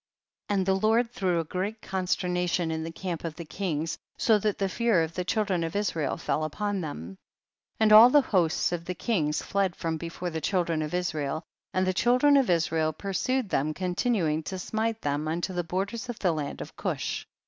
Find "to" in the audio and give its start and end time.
14.41-14.57